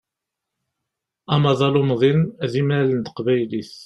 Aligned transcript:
Amaḍal 1.33 1.75
umḍin 1.81 2.19
d 2.51 2.53
imal 2.61 2.89
n 2.93 2.99
teqbaylit. 3.05 3.73